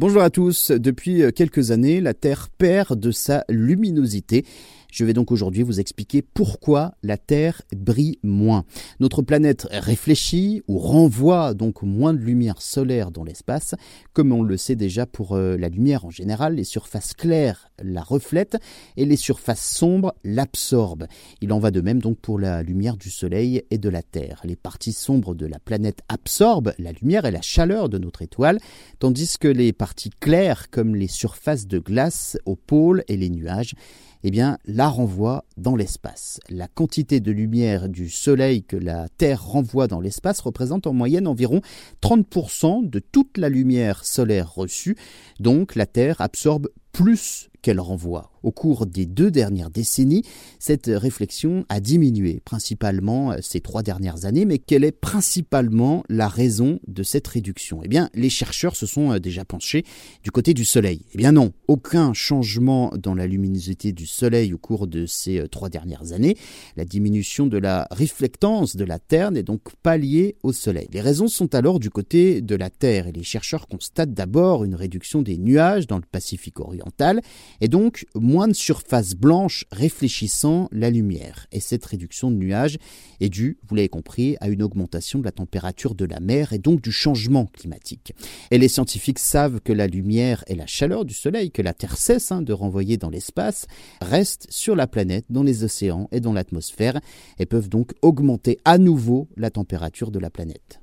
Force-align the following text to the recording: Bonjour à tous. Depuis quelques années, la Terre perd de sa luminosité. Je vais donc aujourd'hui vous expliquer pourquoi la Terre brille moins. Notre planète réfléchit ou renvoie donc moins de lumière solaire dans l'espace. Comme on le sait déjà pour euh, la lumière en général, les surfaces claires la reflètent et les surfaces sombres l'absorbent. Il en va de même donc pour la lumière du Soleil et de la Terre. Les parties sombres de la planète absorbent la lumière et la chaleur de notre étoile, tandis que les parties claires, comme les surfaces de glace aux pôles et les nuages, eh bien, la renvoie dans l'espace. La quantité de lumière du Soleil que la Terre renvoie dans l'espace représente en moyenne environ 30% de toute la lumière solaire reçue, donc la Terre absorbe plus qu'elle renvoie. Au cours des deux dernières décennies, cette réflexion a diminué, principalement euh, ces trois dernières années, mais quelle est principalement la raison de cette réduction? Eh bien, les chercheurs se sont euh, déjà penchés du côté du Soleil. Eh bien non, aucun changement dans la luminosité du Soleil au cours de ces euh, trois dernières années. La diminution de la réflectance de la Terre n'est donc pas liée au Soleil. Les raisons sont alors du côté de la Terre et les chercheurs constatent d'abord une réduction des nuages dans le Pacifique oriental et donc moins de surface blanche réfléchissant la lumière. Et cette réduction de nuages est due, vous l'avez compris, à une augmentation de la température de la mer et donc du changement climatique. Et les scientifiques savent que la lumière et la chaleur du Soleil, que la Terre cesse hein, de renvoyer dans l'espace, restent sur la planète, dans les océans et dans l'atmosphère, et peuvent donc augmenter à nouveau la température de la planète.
Bonjour 0.00 0.22
à 0.22 0.30
tous. 0.30 0.70
Depuis 0.70 1.30
quelques 1.34 1.72
années, 1.72 2.00
la 2.00 2.14
Terre 2.14 2.48
perd 2.56 2.98
de 2.98 3.10
sa 3.10 3.44
luminosité. 3.50 4.46
Je 4.92 5.04
vais 5.04 5.12
donc 5.12 5.30
aujourd'hui 5.30 5.62
vous 5.62 5.80
expliquer 5.80 6.22
pourquoi 6.22 6.94
la 7.02 7.16
Terre 7.16 7.62
brille 7.74 8.18
moins. 8.22 8.64
Notre 8.98 9.22
planète 9.22 9.66
réfléchit 9.70 10.62
ou 10.68 10.78
renvoie 10.78 11.54
donc 11.54 11.82
moins 11.82 12.14
de 12.14 12.18
lumière 12.18 12.60
solaire 12.60 13.10
dans 13.10 13.24
l'espace. 13.24 13.74
Comme 14.12 14.32
on 14.32 14.42
le 14.42 14.56
sait 14.56 14.76
déjà 14.76 15.06
pour 15.06 15.36
euh, 15.36 15.56
la 15.56 15.68
lumière 15.68 16.04
en 16.04 16.10
général, 16.10 16.54
les 16.54 16.64
surfaces 16.64 17.14
claires 17.14 17.70
la 17.82 18.02
reflètent 18.02 18.58
et 18.96 19.04
les 19.04 19.16
surfaces 19.16 19.64
sombres 19.64 20.14
l'absorbent. 20.24 21.06
Il 21.40 21.52
en 21.52 21.58
va 21.58 21.70
de 21.70 21.80
même 21.80 22.00
donc 22.00 22.18
pour 22.18 22.38
la 22.38 22.62
lumière 22.62 22.96
du 22.96 23.10
Soleil 23.10 23.62
et 23.70 23.78
de 23.78 23.88
la 23.88 24.02
Terre. 24.02 24.40
Les 24.44 24.56
parties 24.56 24.92
sombres 24.92 25.34
de 25.34 25.46
la 25.46 25.58
planète 25.58 26.00
absorbent 26.08 26.74
la 26.78 26.92
lumière 26.92 27.24
et 27.24 27.30
la 27.30 27.42
chaleur 27.42 27.88
de 27.88 27.98
notre 27.98 28.22
étoile, 28.22 28.58
tandis 28.98 29.38
que 29.38 29.48
les 29.48 29.72
parties 29.72 30.10
claires, 30.20 30.70
comme 30.70 30.94
les 30.94 31.08
surfaces 31.08 31.66
de 31.66 31.78
glace 31.78 32.38
aux 32.44 32.56
pôles 32.56 33.04
et 33.08 33.16
les 33.16 33.30
nuages, 33.30 33.74
eh 34.22 34.30
bien, 34.30 34.58
la 34.64 34.88
renvoie 34.88 35.44
dans 35.56 35.76
l'espace. 35.76 36.40
La 36.48 36.68
quantité 36.68 37.20
de 37.20 37.32
lumière 37.32 37.88
du 37.88 38.10
Soleil 38.10 38.62
que 38.62 38.76
la 38.76 39.08
Terre 39.08 39.44
renvoie 39.44 39.86
dans 39.86 40.00
l'espace 40.00 40.40
représente 40.40 40.86
en 40.86 40.92
moyenne 40.92 41.26
environ 41.26 41.60
30% 42.02 42.88
de 42.88 42.98
toute 42.98 43.38
la 43.38 43.48
lumière 43.48 44.04
solaire 44.04 44.54
reçue, 44.54 44.96
donc 45.38 45.74
la 45.74 45.86
Terre 45.86 46.20
absorbe 46.20 46.68
plus 46.92 47.48
qu'elle 47.62 47.80
renvoie. 47.80 48.30
Au 48.42 48.52
cours 48.52 48.86
des 48.86 49.06
deux 49.06 49.30
dernières 49.30 49.70
décennies, 49.70 50.24
cette 50.58 50.86
réflexion 50.86 51.64
a 51.68 51.80
diminué, 51.80 52.40
principalement 52.44 53.32
euh, 53.32 53.36
ces 53.42 53.60
trois 53.60 53.82
dernières 53.82 54.24
années, 54.24 54.46
mais 54.46 54.58
quelle 54.58 54.84
est 54.84 54.92
principalement 54.92 56.04
la 56.08 56.28
raison 56.28 56.80
de 56.86 57.02
cette 57.02 57.26
réduction? 57.26 57.80
Eh 57.84 57.88
bien, 57.88 58.08
les 58.14 58.30
chercheurs 58.30 58.76
se 58.76 58.86
sont 58.86 59.12
euh, 59.12 59.18
déjà 59.18 59.44
penchés 59.44 59.84
du 60.22 60.30
côté 60.30 60.54
du 60.54 60.64
Soleil. 60.64 61.04
Eh 61.12 61.18
bien 61.18 61.32
non, 61.32 61.52
aucun 61.68 62.14
changement 62.14 62.92
dans 62.96 63.14
la 63.14 63.26
luminosité 63.26 63.92
du 63.92 64.06
Soleil 64.06 64.54
au 64.54 64.58
cours 64.58 64.86
de 64.86 65.04
ces 65.04 65.38
euh, 65.38 65.46
trois 65.46 65.68
dernières 65.68 66.12
années. 66.12 66.36
La 66.76 66.84
diminution 66.84 67.46
de 67.46 67.58
la 67.58 67.86
réflectance 67.90 68.76
de 68.76 68.84
la 68.84 68.98
Terre 68.98 69.30
n'est 69.32 69.42
donc 69.42 69.60
pas 69.82 69.98
liée 69.98 70.36
au 70.42 70.52
Soleil. 70.52 70.88
Les 70.92 71.00
raisons 71.00 71.28
sont 71.28 71.54
alors 71.54 71.78
du 71.78 71.90
côté 71.90 72.40
de 72.40 72.54
la 72.54 72.70
Terre 72.70 73.06
et 73.06 73.12
les 73.12 73.22
chercheurs 73.22 73.68
constatent 73.68 74.14
d'abord 74.14 74.64
une 74.64 74.74
réduction 74.74 75.20
des 75.22 75.36
nuages 75.36 75.86
dans 75.86 75.96
le 75.96 76.04
Pacifique 76.10 76.60
oriental 76.60 77.20
et 77.60 77.68
donc 77.68 78.06
moins 78.14 78.48
de 78.48 78.52
surface 78.52 79.14
blanche 79.14 79.64
réfléchissant 79.70 80.68
la 80.72 80.90
lumière. 80.90 81.46
Et 81.52 81.60
cette 81.60 81.84
réduction 81.84 82.30
de 82.30 82.36
nuages 82.36 82.78
est 83.20 83.28
due, 83.28 83.58
vous 83.68 83.74
l'avez 83.74 83.88
compris, 83.88 84.36
à 84.40 84.48
une 84.48 84.62
augmentation 84.62 85.18
de 85.18 85.24
la 85.24 85.32
température 85.32 85.94
de 85.94 86.04
la 86.04 86.20
mer 86.20 86.52
et 86.52 86.58
donc 86.58 86.80
du 86.80 86.92
changement 86.92 87.46
climatique. 87.46 88.12
Et 88.50 88.58
les 88.58 88.68
scientifiques 88.68 89.18
savent 89.18 89.60
que 89.60 89.72
la 89.72 89.86
lumière 89.86 90.44
et 90.46 90.54
la 90.54 90.66
chaleur 90.66 91.04
du 91.04 91.14
Soleil, 91.14 91.50
que 91.50 91.62
la 91.62 91.74
Terre 91.74 91.96
cesse 91.96 92.32
hein, 92.32 92.42
de 92.42 92.52
renvoyer 92.52 92.96
dans 92.96 93.10
l'espace, 93.10 93.66
restent 94.00 94.46
sur 94.50 94.76
la 94.76 94.86
planète, 94.86 95.26
dans 95.30 95.42
les 95.42 95.64
océans 95.64 96.08
et 96.12 96.20
dans 96.20 96.32
l'atmosphère, 96.32 97.00
et 97.38 97.46
peuvent 97.46 97.68
donc 97.68 97.92
augmenter 98.02 98.58
à 98.64 98.78
nouveau 98.78 99.28
la 99.36 99.50
température 99.50 100.10
de 100.10 100.18
la 100.18 100.30
planète. 100.30 100.80